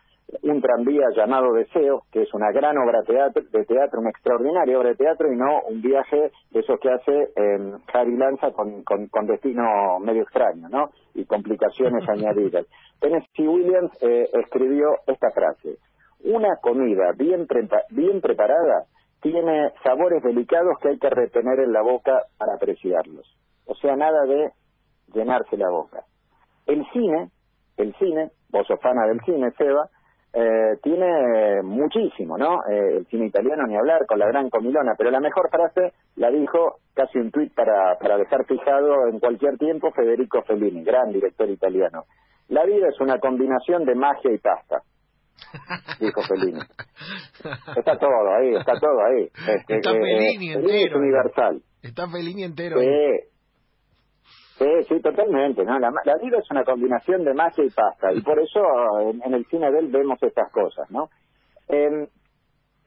un 0.43 0.61
tranvía 0.61 1.05
llamado 1.15 1.53
Deseo, 1.53 2.03
que 2.11 2.23
es 2.23 2.33
una 2.33 2.51
gran 2.51 2.77
obra 2.77 3.01
de 3.01 3.65
teatro, 3.65 3.99
una 3.99 4.09
extraordinaria 4.09 4.77
obra 4.77 4.89
de 4.89 4.95
teatro 4.95 5.31
y 5.31 5.35
no 5.35 5.61
un 5.69 5.81
viaje 5.81 6.31
de 6.51 6.59
esos 6.59 6.79
que 6.79 6.89
hace 6.89 7.29
eh, 7.35 7.73
Harry 7.93 8.17
Lanza 8.17 8.51
con, 8.51 8.83
con, 8.83 9.27
destino 9.27 9.99
medio 9.99 10.23
extraño, 10.23 10.69
¿no? 10.69 10.89
Y 11.13 11.25
complicaciones 11.25 12.03
añadidas. 12.09 12.65
Tennessee 12.99 13.47
Williams 13.47 13.91
eh, 14.01 14.29
escribió 14.33 14.95
esta 15.07 15.31
frase, 15.31 15.77
una 16.23 16.57
comida 16.61 17.11
bien, 17.17 17.47
bien 17.91 18.21
preparada 18.21 18.85
tiene 19.21 19.71
sabores 19.83 20.21
delicados 20.21 20.77
que 20.79 20.89
hay 20.89 20.99
que 20.99 21.09
retener 21.09 21.59
en 21.59 21.73
la 21.73 21.81
boca 21.81 22.25
para 22.37 22.53
apreciarlos. 22.55 23.25
O 23.65 23.73
sea, 23.73 23.95
nada 23.95 24.23
de 24.25 24.51
llenarse 25.13 25.57
la 25.57 25.69
boca. 25.69 26.03
El 26.67 26.85
cine, 26.93 27.31
el 27.77 27.95
cine, 27.95 28.29
vos 28.49 28.67
sos 28.67 28.79
fana 28.81 29.07
del 29.07 29.19
cine, 29.21 29.51
Seba, 29.57 29.89
eh, 30.37 30.77
tiene 30.83 31.61
muchísimo, 31.63 32.37
¿no? 32.37 32.59
Eh, 32.69 32.97
el 32.97 33.05
cine 33.07 33.27
italiano 33.27 33.63
ni 33.67 33.77
hablar 33.77 34.05
con 34.05 34.19
la 34.19 34.27
gran 34.27 34.49
comilona, 34.49 34.93
pero 34.97 35.09
la 35.09 35.21
mejor 35.21 35.49
frase 35.49 35.93
la 36.17 36.29
dijo 36.29 36.79
casi 36.93 37.19
un 37.19 37.31
tuit 37.31 37.53
para, 37.55 37.97
para 37.97 38.17
dejar 38.17 38.45
fijado 38.45 39.07
en 39.07 39.19
cualquier 39.19 39.57
tiempo 39.57 39.91
Federico 39.91 40.41
Fellini, 40.43 40.83
gran 40.83 41.13
director 41.13 41.49
italiano. 41.49 42.03
La 42.49 42.65
vida 42.65 42.89
es 42.89 42.99
una 42.99 43.17
combinación 43.19 43.85
de 43.85 43.95
magia 43.95 44.33
y 44.33 44.37
pasta, 44.39 44.81
dijo 46.01 46.21
Fellini. 46.23 46.59
Está 47.77 47.97
todo 47.97 48.35
ahí, 48.37 48.55
está 48.55 48.73
todo 48.77 49.05
ahí. 49.05 49.29
Este, 49.55 49.77
está 49.77 49.91
Fellini 49.93 50.51
entero. 50.51 50.73
Es 50.73 50.95
universal. 50.95 51.61
Está 51.81 52.09
Fellini 52.09 52.43
entero. 52.43 52.77
Sí. 52.81 53.34
Sí, 54.57 54.83
sí, 54.87 55.01
totalmente. 55.01 55.65
¿no? 55.65 55.77
La, 55.79 55.91
vida 56.21 56.37
es 56.37 56.49
una 56.49 56.63
combinación 56.63 57.25
de 57.25 57.33
magia 57.33 57.65
y 57.65 57.69
pasta, 57.69 58.13
y 58.13 58.21
por 58.21 58.39
eso 58.39 58.61
en, 59.01 59.33
el 59.33 59.45
cine 59.47 59.69
de 59.69 59.79
él 59.79 59.87
vemos 59.89 60.21
estas 60.23 60.49
cosas, 60.51 60.89
¿no? 60.91 61.09
Eh, 61.67 62.07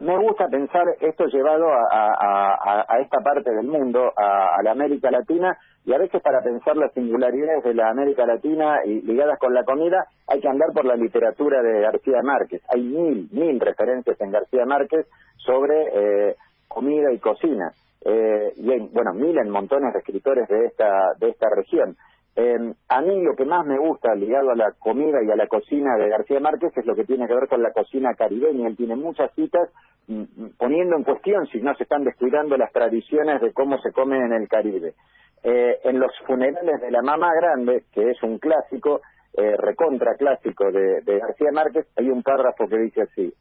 me 0.01 0.17
gusta 0.17 0.47
pensar 0.47 0.85
esto 1.01 1.27
llevado 1.27 1.67
a, 1.73 2.85
a, 2.89 3.01
esta 3.01 3.19
parte 3.19 3.51
del 3.51 3.67
mundo, 3.67 4.13
a, 4.17 4.63
la 4.63 4.71
América 4.71 5.11
Latina, 5.11 5.59
y 5.85 5.93
a 5.93 5.99
veces 5.99 6.23
para 6.23 6.41
pensar 6.41 6.77
las 6.77 6.93
singularidades 6.93 7.65
de 7.65 7.75
la 7.75 7.91
América 7.91 8.25
Latina 8.25 8.79
y 8.85 9.03
ligadas 9.03 9.39
con 9.41 9.53
la 9.53 9.65
comida, 9.65 10.07
hay 10.29 10.41
que 10.41 10.49
andar 10.49 10.69
por 10.73 10.85
la 10.85 10.95
literatura 10.95 11.63
de 11.63 11.81
García 11.81 12.23
Márquez. 12.23 12.63
Hay 12.73 12.81
mil, 12.81 13.29
mil 13.33 13.59
referencias 13.59 14.19
en 14.21 14.31
García 14.31 14.65
Márquez 14.65 15.07
sobre 15.37 16.29
eh, 16.31 16.37
comida 16.69 17.13
y 17.13 17.19
cocina 17.19 17.73
eh, 18.05 18.53
y 18.57 18.71
hay, 18.71 18.81
bueno, 18.93 19.13
mil 19.15 19.37
en 19.39 19.51
montones 19.51 19.93
de 19.93 19.99
escritores 20.01 20.49
de 20.49 20.67
esta, 20.67 21.15
de 21.19 21.31
esta 21.31 21.49
región. 21.55 21.97
Eh, 22.37 22.73
a 22.89 23.01
mí 23.01 23.21
lo 23.21 23.35
que 23.35 23.45
más 23.45 23.67
me 23.67 23.79
gusta 23.79 24.15
ligado 24.15 24.51
a 24.51 24.55
la 24.55 24.71
comida 24.79 25.19
y 25.25 25.31
a 25.31 25.35
la 25.35 25.49
cocina 25.49 25.97
de 25.97 26.09
García 26.09 26.39
Márquez 26.39 26.71
es 26.77 26.87
lo 26.87 26.95
que 26.95 27.05
tiene 27.05 27.27
que 27.27 27.35
ver 27.35 27.49
con 27.49 27.61
la 27.63 27.73
cocina 27.73 28.15
caribeña. 28.15 28.69
Él 28.69 28.77
tiene 28.77 28.95
muchas 28.95 29.35
citas 29.35 29.69
mm, 30.07 30.21
mm, 30.21 30.51
poniendo 30.57 30.97
en 30.97 31.03
cuestión 31.03 31.49
si 31.49 31.61
no 31.61 31.75
se 31.75 31.83
están 31.83 32.05
descuidando 32.05 32.57
las 32.57 32.73
tradiciones 32.73 33.41
de 33.41 33.53
cómo 33.53 33.79
se 33.79 33.91
come 33.91 34.19
en 34.19 34.33
el 34.33 34.47
Caribe. 34.47 34.95
Eh, 35.43 35.81
en 35.83 35.99
los 35.99 36.13
funerales 36.27 36.81
de 36.81 36.93
la 36.93 37.03
mamá 37.03 37.33
grande, 37.35 37.85
que 37.93 38.11
es 38.11 38.23
un 38.23 38.39
clásico, 38.39 39.01
eh, 39.37 39.57
recontra 39.57 40.15
clásico 40.15 40.71
de 40.71 41.19
García 41.19 41.51
Márquez, 41.53 41.87
hay 41.97 42.09
un 42.09 42.23
párrafo 42.23 42.69
que 42.69 42.79
dice 42.79 43.03
así. 43.03 43.35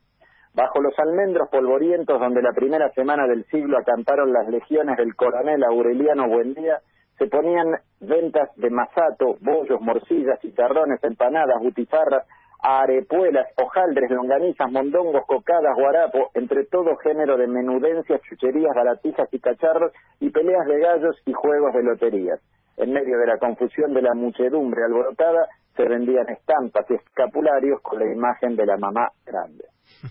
Bajo 0.57 0.81
los 0.81 0.97
almendros 0.97 1.49
polvorientos 1.49 2.19
donde 2.19 2.41
la 2.41 2.51
primera 2.51 2.89
semana 2.93 3.27
del 3.27 3.45
siglo 3.45 3.77
acamparon 3.77 4.33
las 4.33 4.47
legiones 4.47 4.97
del 4.97 5.15
coronel 5.15 5.63
Aureliano 5.63 6.27
Buendía, 6.27 6.79
se 7.19 7.27
ponían 7.27 7.75
ventas 7.99 8.49
de 8.55 8.71
masato, 8.71 9.37
bollos, 9.39 9.79
morcillas, 9.79 10.39
chicharrones, 10.39 11.03
empanadas, 11.03 11.61
butifarras, 11.61 12.25
arepuelas, 12.59 13.49
hojaldres, 13.61 14.09
longanizas, 14.09 14.71
mondongos, 14.71 15.27
cocadas, 15.27 15.75
guarapo, 15.75 16.31
entre 16.33 16.65
todo 16.65 16.97
género 17.03 17.37
de 17.37 17.45
menudencias, 17.45 18.19
chucherías, 18.23 18.73
baratijas 18.73 19.31
y 19.31 19.39
cacharros, 19.39 19.93
y 20.19 20.31
peleas 20.31 20.65
de 20.65 20.79
gallos 20.79 21.21
y 21.27 21.33
juegos 21.33 21.71
de 21.75 21.83
loterías. 21.83 22.39
En 22.77 22.93
medio 22.93 23.19
de 23.19 23.27
la 23.27 23.37
confusión 23.37 23.93
de 23.93 24.01
la 24.01 24.15
muchedumbre 24.15 24.83
alborotada, 24.85 25.49
se 25.75 25.87
vendían 25.87 26.27
estampas 26.29 26.89
y 26.89 26.95
escapularios 26.95 27.79
con 27.81 27.99
la 27.99 28.11
imagen 28.11 28.55
de 28.55 28.65
la 28.65 28.77
mamá 28.77 29.09
grande 29.23 29.65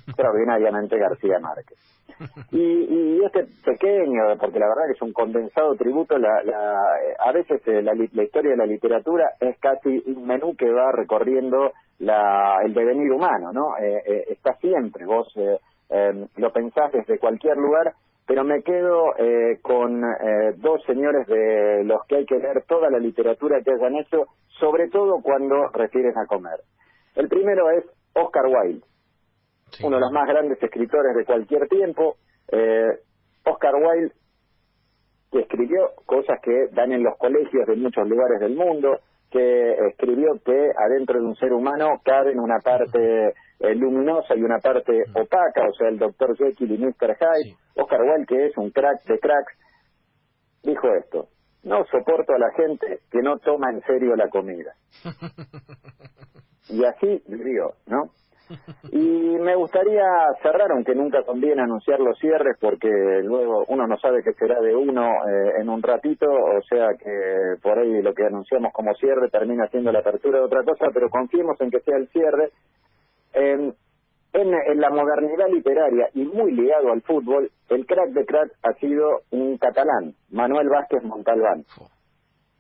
extraordinariamente 0.06 0.98
García 0.98 1.38
Márquez. 1.40 1.78
Y, 2.52 3.22
este 3.24 3.46
pequeño, 3.64 4.36
porque 4.38 4.58
la 4.58 4.68
verdad 4.68 4.86
que 4.86 4.92
es 4.92 5.02
un 5.02 5.12
condensado 5.12 5.74
tributo, 5.74 6.16
la, 6.16 6.42
la, 6.44 6.78
a 7.18 7.32
veces 7.32 7.60
eh, 7.66 7.82
la, 7.82 7.92
la, 7.94 8.22
historia 8.22 8.52
de 8.52 8.56
la 8.56 8.66
literatura 8.66 9.30
es 9.40 9.58
casi 9.58 10.02
un 10.06 10.26
menú 10.26 10.54
que 10.56 10.70
va 10.70 10.92
recorriendo 10.92 11.72
la, 11.98 12.60
el 12.64 12.72
devenir 12.72 13.10
humano, 13.10 13.52
¿no? 13.52 13.76
Eh, 13.78 14.02
eh, 14.06 14.24
está 14.28 14.54
siempre, 14.58 15.04
vos 15.04 15.28
em, 15.88 16.28
lo 16.36 16.52
pensás 16.52 16.92
desde 16.92 17.18
cualquier 17.18 17.56
lugar, 17.56 17.94
pero 18.26 18.44
me 18.44 18.62
quedo 18.62 19.12
con 19.62 20.00
dos 20.56 20.82
señores 20.84 21.28
de 21.28 21.84
los 21.84 22.04
que 22.08 22.16
hay 22.16 22.26
que 22.26 22.38
leer 22.38 22.64
toda 22.66 22.90
la 22.90 22.98
literatura 22.98 23.60
que 23.62 23.70
hayan 23.70 23.94
hecho, 23.94 24.26
sobre 24.58 24.88
todo 24.88 25.22
cuando 25.22 25.68
refieren 25.68 26.18
a 26.18 26.26
comer. 26.26 26.58
El 27.14 27.28
primero 27.28 27.70
es 27.70 27.84
Oscar 28.14 28.46
Wilde 28.46 28.84
uno 29.82 29.96
de 29.96 30.00
los 30.00 30.12
más 30.12 30.26
grandes 30.28 30.62
escritores 30.62 31.14
de 31.16 31.24
cualquier 31.24 31.68
tiempo. 31.68 32.16
Eh, 32.48 33.00
Oscar 33.44 33.74
Wilde, 33.74 34.14
que 35.30 35.40
escribió 35.40 35.90
cosas 36.06 36.40
que 36.42 36.68
dan 36.72 36.92
en 36.92 37.02
los 37.02 37.16
colegios 37.18 37.66
de 37.66 37.76
muchos 37.76 38.08
lugares 38.08 38.40
del 38.40 38.54
mundo, 38.54 39.00
que 39.30 39.72
escribió 39.88 40.40
que 40.44 40.70
adentro 40.78 41.20
de 41.20 41.26
un 41.26 41.36
ser 41.36 41.52
humano 41.52 42.00
caben 42.04 42.38
una 42.38 42.58
parte 42.60 43.34
eh, 43.58 43.74
luminosa 43.74 44.34
y 44.36 44.42
una 44.42 44.58
parte 44.58 45.04
opaca, 45.14 45.68
o 45.68 45.74
sea, 45.74 45.88
el 45.88 45.98
Dr. 45.98 46.36
Jekyll 46.36 46.72
y 46.72 46.78
Mr. 46.78 47.16
Hyde. 47.16 47.56
Oscar 47.74 48.02
Wilde, 48.02 48.26
que 48.26 48.46
es 48.46 48.56
un 48.56 48.70
crack 48.70 49.04
de 49.04 49.18
cracks, 49.18 49.52
dijo 50.62 50.88
esto. 50.94 51.28
No 51.64 51.84
soporto 51.86 52.32
a 52.32 52.38
la 52.38 52.52
gente 52.52 53.00
que 53.10 53.20
no 53.22 53.38
toma 53.38 53.70
en 53.70 53.82
serio 53.82 54.14
la 54.14 54.28
comida. 54.28 54.74
y 56.68 56.84
así 56.84 57.22
vivió, 57.26 57.74
¿no? 57.86 58.10
Y 58.92 59.36
me 59.38 59.54
gustaría 59.56 60.04
cerrar, 60.42 60.70
aunque 60.72 60.94
nunca 60.94 61.22
conviene 61.22 61.62
anunciar 61.62 62.00
los 62.00 62.18
cierres, 62.18 62.56
porque 62.60 62.88
luego 63.22 63.64
uno 63.68 63.86
no 63.86 63.96
sabe 63.98 64.22
qué 64.22 64.32
será 64.34 64.60
de 64.60 64.74
uno 64.74 65.02
eh, 65.02 65.60
en 65.60 65.68
un 65.68 65.82
ratito, 65.82 66.26
o 66.30 66.62
sea 66.68 66.88
que 66.98 67.56
por 67.62 67.78
ahí 67.78 68.02
lo 68.02 68.14
que 68.14 68.24
anunciamos 68.24 68.72
como 68.72 68.94
cierre 68.94 69.28
termina 69.28 69.66
siendo 69.68 69.92
la 69.92 70.00
apertura 70.00 70.38
de 70.38 70.44
otra 70.44 70.62
cosa, 70.64 70.86
pero 70.92 71.08
confiemos 71.08 71.60
en 71.60 71.70
que 71.70 71.80
sea 71.80 71.96
el 71.96 72.08
cierre. 72.08 72.50
en, 73.34 73.74
en, 74.32 74.80
la 74.80 74.90
modernidad 74.90 75.48
literaria 75.48 76.08
y 76.14 76.24
muy 76.24 76.52
ligado 76.52 76.92
al 76.92 77.02
fútbol, 77.02 77.50
el 77.68 77.86
crack 77.86 78.10
de 78.10 78.26
crack 78.26 78.50
ha 78.62 78.72
sido 78.74 79.22
un 79.30 79.56
catalán, 79.58 80.14
Manuel 80.30 80.68
Vázquez 80.68 81.02
Montalbán. 81.02 81.60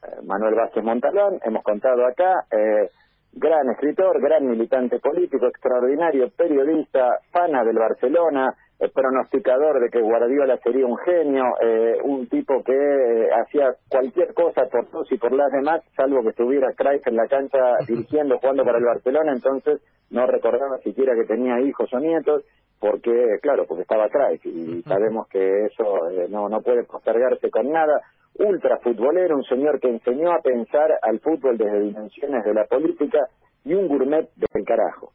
Eh, 0.02 0.22
Manuel 0.24 0.54
Vázquez 0.54 0.82
Montalbán, 0.82 1.38
hemos 1.44 1.62
contado 1.62 2.06
acá, 2.06 2.46
eh, 2.50 2.88
gran 3.36 3.68
escritor, 3.68 4.20
gran 4.20 4.46
militante 4.46 4.98
político, 4.98 5.46
extraordinario 5.46 6.30
periodista, 6.30 7.20
fana 7.30 7.62
del 7.64 7.78
Barcelona, 7.78 8.54
eh, 8.78 8.88
pronosticador 8.88 9.80
de 9.80 9.90
que 9.90 10.00
Guardiola 10.00 10.56
sería 10.58 10.86
un 10.86 10.96
genio, 10.96 11.44
eh, 11.62 11.98
un 12.02 12.26
tipo 12.28 12.62
que 12.64 12.72
eh, 12.72 13.28
hacía 13.30 13.74
cualquier 13.88 14.32
cosa 14.32 14.66
por 14.70 14.86
todos 14.90 15.12
y 15.12 15.18
por 15.18 15.32
las 15.32 15.52
demás, 15.52 15.82
salvo 15.94 16.22
que 16.22 16.30
estuviera 16.30 16.72
Cruyff 16.72 17.06
en 17.06 17.16
la 17.16 17.28
cancha 17.28 17.58
dirigiendo, 17.86 18.38
jugando 18.38 18.64
para 18.64 18.78
el 18.78 18.84
Barcelona, 18.84 19.32
entonces 19.32 19.82
no 20.10 20.26
recordaba 20.26 20.78
siquiera 20.78 21.14
que 21.14 21.24
tenía 21.24 21.60
hijos 21.60 21.92
o 21.92 22.00
nietos, 22.00 22.42
porque, 22.80 23.38
claro, 23.42 23.66
porque 23.66 23.82
estaba 23.82 24.08
Cruyff 24.08 24.46
y 24.46 24.82
sabemos 24.82 25.28
que 25.28 25.66
eso 25.66 26.08
no, 26.30 26.48
no 26.48 26.60
puede 26.62 26.84
postergarse 26.84 27.50
con 27.50 27.70
nada 27.70 28.00
ultra 28.38 28.78
futbolero, 28.78 29.36
un 29.36 29.44
señor 29.44 29.80
que 29.80 29.88
enseñó 29.88 30.32
a 30.32 30.40
pensar 30.40 30.98
al 31.02 31.20
fútbol 31.20 31.56
desde 31.56 31.80
dimensiones 31.80 32.44
de 32.44 32.54
la 32.54 32.64
política 32.64 33.28
y 33.64 33.74
un 33.74 33.88
gourmet 33.88 34.28
del 34.36 34.64
carajo. 34.64 35.12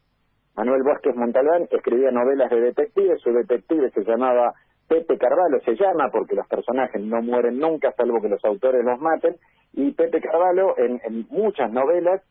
Manuel 0.56 0.82
Vázquez 0.82 1.16
Montalbán 1.16 1.66
escribía 1.70 2.10
novelas 2.10 2.50
de 2.50 2.60
detectives, 2.60 3.20
su 3.20 3.32
detective 3.32 3.90
se 3.90 4.04
llamaba 4.04 4.52
Pepe 4.86 5.16
Carvalho, 5.16 5.60
se 5.64 5.74
llama 5.74 6.10
porque 6.12 6.34
los 6.34 6.46
personajes 6.46 7.00
no 7.00 7.22
mueren 7.22 7.58
nunca, 7.58 7.92
salvo 7.92 8.20
que 8.20 8.28
los 8.28 8.44
autores 8.44 8.84
los 8.84 9.00
maten, 9.00 9.36
y 9.72 9.92
Pepe 9.92 10.20
Carvalho 10.20 10.76
en, 10.76 11.26
muchas 11.30 11.72
novelas 11.72 12.22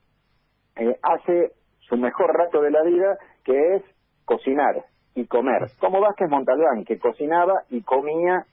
eh, 0.75 0.95
hace 1.01 1.53
su 1.79 1.98
mejor 1.98 2.31
rato 2.38 2.62
de 2.62 2.69
la 2.69 2.83
vida, 2.83 3.17
que 3.43 3.75
es 3.75 3.83
cocinar 4.25 4.86
y 5.15 5.25
comer, 5.25 5.63
como 5.79 6.00
Vázquez 6.00 6.29
Montalbán, 6.29 6.86
que 6.86 7.00
cocinaba 7.00 7.63
y 7.69 7.81
comía 7.81 8.45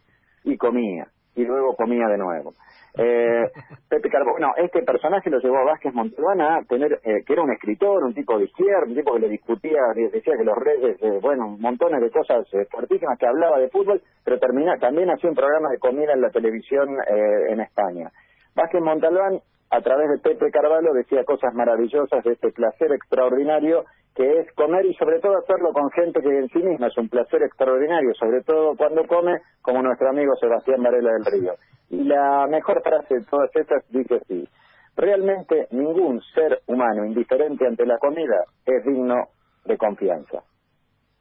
y 0.45 0.57
comía 0.57 1.09
y 1.39 1.45
luego 1.45 1.75
comía 1.77 2.09
de 2.09 2.19
nuevo. 2.19 2.55
Eh, 2.97 3.45
Pepe 3.89 4.11
Carbo, 4.11 4.39
no, 4.41 4.49
este 4.57 4.83
personaje 4.83 5.31
lo 5.31 5.39
llevó 5.39 5.59
a 5.59 5.65
Vázquez 5.65 5.95
Montalbán 5.95 6.41
a 6.41 6.63
tener, 6.69 7.01
eh, 7.05 7.23
que 7.25 7.33
era 7.33 7.43
un 7.43 7.53
escritor, 7.53 8.03
un 8.03 8.13
tipo 8.13 8.37
de 8.39 8.47
izquierda, 8.47 8.87
un 8.87 8.95
tipo 8.97 9.15
que 9.15 9.21
le 9.21 9.29
discutía, 9.29 9.81
decía 9.95 10.37
que 10.37 10.45
los 10.45 10.57
reyes, 10.57 10.97
eh, 11.01 11.19
bueno, 11.23 11.57
montones 11.61 12.01
de 12.01 12.11
cosas 12.11 12.45
eh, 12.53 12.67
fuertísimas, 12.71 13.19
que 13.19 13.27
hablaba 13.27 13.59
de 13.59 13.69
fútbol, 13.69 14.03
pero 14.25 14.39
termina, 14.41 14.77
también 14.79 15.11
hacía 15.11 15.31
un 15.31 15.37
programa 15.37 15.71
de 15.71 15.79
comida 15.79 16.13
en 16.13 16.21
la 16.21 16.31
televisión 16.31 16.89
en 17.09 17.61
España. 17.61 18.11
Vázquez 18.55 18.81
Montalbán, 18.83 19.41
a 19.71 19.81
través 19.81 20.09
de 20.11 20.19
Pepe 20.19 20.51
Carvalho, 20.51 20.93
decía 20.93 21.25
cosas 21.25 21.55
maravillosas 21.55 22.25
de 22.25 22.33
este 22.33 22.51
placer 22.51 22.93
extraordinario 22.93 23.85
que 24.19 24.41
es 24.41 24.53
comer 24.55 24.85
y 24.85 24.95
sobre 24.95 25.21
todo 25.21 25.39
hacerlo 25.39 25.73
con 25.73 25.93
gente 25.93 26.21
que 26.21 26.29
en 26.29 26.49
sí 26.49 26.59
misma 26.59 26.89
es 26.89 26.99
un 26.99 27.09
placer 27.09 27.41
extraordinario, 27.45 28.13
sobre 28.15 28.43
todo 28.43 28.75
cuando 28.77 29.07
come, 29.07 29.39
como 29.63 29.81
nuestro 29.81 30.09
amigo 30.09 30.35
Sebastián 30.41 30.83
Varela 30.83 31.13
del 31.13 31.25
Río. 31.25 31.55
Y 31.89 32.03
la 32.03 32.49
mejor 32.49 32.83
frase 32.83 33.15
de 33.15 33.25
todas 33.27 33.49
estas 33.55 33.89
dice 33.91 34.17
así, 34.17 34.49
realmente 34.97 35.69
ningún 35.71 36.21
ser 36.35 36.63
humano 36.67 37.05
indiferente 37.05 37.65
ante 37.65 37.87
la 37.87 37.97
comida 37.99 38.43
es 38.67 38.85
digno 38.85 39.29
de 39.65 39.79
confianza. 39.79 40.43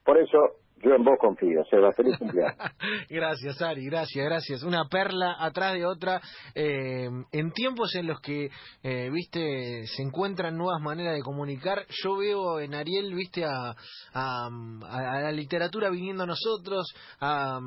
Por 0.03 0.17
eso 0.17 0.55
Yo 0.83 0.93
en 0.93 1.03
vos 1.03 1.17
confío, 1.19 1.63
Seba, 1.69 1.91
feliz 1.91 2.17
cumpleaños. 2.19 2.55
gracias, 3.09 3.61
Ari, 3.61 3.85
gracias, 3.85 4.25
gracias. 4.25 4.63
Una 4.63 4.87
perla 4.87 5.35
atrás 5.39 5.73
de 5.73 5.85
otra. 5.85 6.21
Eh, 6.53 7.09
en 7.31 7.51
tiempos 7.51 7.95
en 7.95 8.05
los 8.05 8.19
que, 8.21 8.49
eh, 8.83 9.09
viste, 9.11 9.87
se 9.87 10.03
encuentran 10.03 10.55
nuevas 10.55 10.79
maneras 10.81 11.15
de 11.15 11.21
comunicar, 11.21 11.85
yo 11.89 12.17
veo 12.17 12.59
en 12.59 12.75
Ariel, 12.75 13.13
viste, 13.15 13.43
a, 13.45 13.75
a, 14.13 14.49
la 15.21 15.31
literatura 15.31 15.89
viniendo 15.89 16.23
a 16.23 16.27
nosotros, 16.27 16.85
a, 17.19 17.59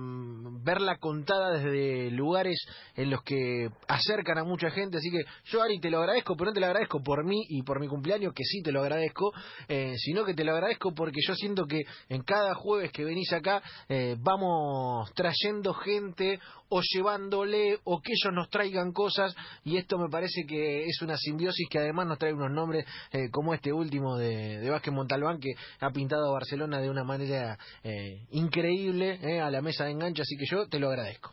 verla 0.62 0.98
contada 0.98 1.58
desde 1.58 2.12
lugares 2.12 2.64
en 2.94 3.10
los 3.10 3.22
que 3.22 3.68
acercan 3.88 4.38
a 4.38 4.44
mucha 4.44 4.70
gente. 4.70 4.98
Así 4.98 5.10
que 5.10 5.24
yo, 5.46 5.62
Ari, 5.62 5.80
te 5.80 5.90
lo 5.90 5.98
agradezco, 5.98 6.36
pero 6.36 6.50
no 6.50 6.54
te 6.54 6.60
lo 6.60 6.66
agradezco 6.66 7.02
por 7.02 7.24
mí 7.24 7.42
y 7.48 7.62
por 7.62 7.80
mi 7.80 7.88
cumpleaños, 7.88 8.32
que 8.34 8.44
sí 8.44 8.62
te 8.62 8.70
lo 8.70 8.82
agradezco, 8.82 9.32
eh, 9.68 9.94
sino 9.96 10.24
que 10.24 10.34
te 10.34 10.44
lo 10.44 10.52
agradezco 10.52 10.92
porque 10.94 11.20
yo 11.26 11.34
siento 11.34 11.64
que 11.66 11.80
en 12.08 12.22
cada 12.22 12.54
jueves 12.54 12.92
que 12.92 12.99
que 13.00 13.04
venís 13.06 13.32
acá, 13.32 13.62
eh, 13.88 14.14
vamos 14.20 15.10
trayendo 15.14 15.72
gente 15.72 16.38
o 16.68 16.82
llevándole 16.82 17.78
o 17.84 18.00
que 18.00 18.12
ellos 18.12 18.34
nos 18.34 18.50
traigan 18.50 18.92
cosas 18.92 19.34
y 19.64 19.78
esto 19.78 19.98
me 19.98 20.10
parece 20.10 20.44
que 20.46 20.84
es 20.84 21.00
una 21.00 21.16
simbiosis 21.16 21.66
que 21.70 21.78
además 21.78 22.06
nos 22.06 22.18
trae 22.18 22.34
unos 22.34 22.50
nombres 22.50 22.84
eh, 23.12 23.30
como 23.30 23.54
este 23.54 23.72
último 23.72 24.18
de, 24.18 24.58
de 24.58 24.70
Vázquez 24.70 24.92
Montalbán 24.92 25.40
que 25.40 25.52
ha 25.80 25.90
pintado 25.90 26.32
Barcelona 26.32 26.80
de 26.80 26.90
una 26.90 27.02
manera 27.02 27.56
eh, 27.82 28.26
increíble 28.32 29.18
a 29.40 29.50
la 29.50 29.62
mesa 29.62 29.84
de 29.84 29.92
enganche, 29.92 30.22
así 30.22 30.36
que 30.36 30.44
yo 30.44 30.68
te 30.68 30.78
lo 30.78 30.88
agradezco. 30.88 31.32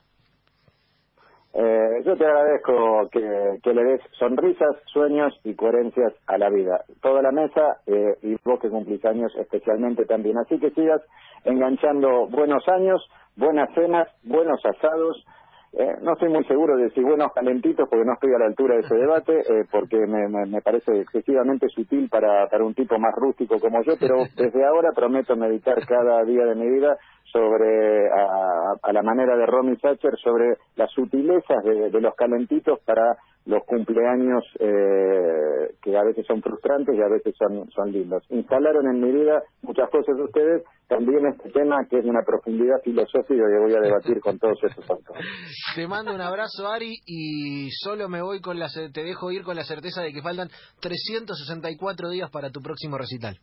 yo 1.53 2.15
te 2.15 2.25
agradezco 2.25 3.09
que, 3.12 3.74
le 3.74 3.83
des 3.83 4.01
sonrisas, 4.17 4.75
sueños 4.86 5.33
y 5.43 5.53
coherencias 5.55 6.13
a 6.27 6.38
la 6.38 6.50
vida. 6.50 6.86
Toda 7.01 7.21
la 7.21 7.31
mesa 7.31 7.81
y 8.21 8.36
vos 8.45 8.59
que 8.62 8.69
cumplís 8.69 9.03
años 9.05 9.33
especialmente 9.36 10.05
también. 10.05 10.38
Así 10.38 10.59
que 10.59 10.71
sigas 10.71 11.01
enganchando 11.44 12.27
buenos 12.27 12.67
años, 12.67 13.01
buenas 13.36 13.70
cenas, 13.74 14.08
buenos 14.24 14.60
asados. 14.65 15.25
Eh, 15.74 15.96
no 16.01 16.13
estoy 16.13 16.29
muy 16.29 16.44
seguro 16.46 16.77
de 16.77 16.89
si 16.91 17.01
buenos 17.01 17.32
calentitos, 17.34 17.88
porque 17.89 18.06
no 18.06 18.13
estoy 18.13 18.34
a 18.34 18.39
la 18.39 18.46
altura 18.46 18.75
de 18.75 18.82
ese 18.82 18.96
debate, 19.06 19.39
eh, 19.39 19.65
porque 19.70 19.98
me, 20.08 20.46
me, 20.48 20.62
parece 20.62 21.01
excesivamente 21.01 21.67
sutil 21.70 22.10
para, 22.10 22.48
para 22.48 22.63
un 22.63 22.74
tipo 22.74 22.98
más 22.98 23.13
rústico 23.15 23.60
como 23.60 23.84
yo, 23.84 23.94
pero 24.00 24.15
desde 24.38 24.65
ahora 24.65 24.91
prometo 24.96 25.36
meditar 25.36 25.86
cada 25.86 26.24
día 26.24 26.46
de 26.46 26.56
mi 26.56 26.70
vida 26.70 26.98
sobre, 27.32 28.08
a, 28.10 28.94
la 28.94 29.01
manera 29.03 29.36
de 29.36 29.46
Romy 29.46 29.75
Thatcher, 29.77 30.15
sobre 30.24 30.58
las 30.77 30.89
sutilezas 30.91 31.63
de, 31.63 31.89
de 31.89 32.01
los 32.01 32.15
calentitos 32.15 32.79
para 32.86 33.17
los 33.48 33.63
cumpleaños 33.63 34.44
eh, 34.60 35.72
que 35.82 35.98
a 35.98 36.03
veces 36.03 36.25
son 36.27 36.41
frustrantes 36.41 36.96
y 36.96 37.01
a 37.01 37.08
veces 37.08 37.34
son, 37.38 37.70
son 37.72 37.91
lindos. 37.91 38.24
Instalaron 38.29 38.88
en 38.88 39.01
mi 39.01 39.12
vida 39.12 39.41
muchas 39.62 39.89
cosas 39.89 40.17
de 40.17 40.24
ustedes, 40.24 40.63
también 40.88 41.25
este 41.27 41.50
tema 41.50 41.86
que 41.89 42.00
es 42.00 42.06
una 42.06 42.22
profundidad 42.24 42.82
filosófica 42.84 43.44
que 43.44 43.60
voy 43.60 43.75
a 43.75 43.82
debatir 43.82 44.20
con 44.20 44.39
todos 44.39 44.58
esos 44.63 44.89
autores. 44.89 45.24
Te 45.75 45.88
mando 45.88 46.13
un 46.13 46.22
abrazo, 46.22 46.67
Ari, 46.67 46.96
y 47.06 47.70
solo 47.72 48.08
me 48.08 48.22
voy 48.22 48.39
con 48.39 48.58
la, 48.58 48.67
te 48.70 49.03
dejo 49.03 49.32
ir 49.32 49.44
con 49.44 49.56
la 49.56 49.63
certeza 49.63 50.01
de 50.01 50.13
que 50.13 50.22
faltan 50.22 50.50
364 50.82 52.10
días 52.10 52.29
para 52.32 52.50
tu 52.50 52.62
próximo 52.62 52.98
recital. 52.98 53.38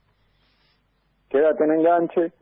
Quédate 1.29 1.65
en 1.65 1.73
enganche, 1.73 2.33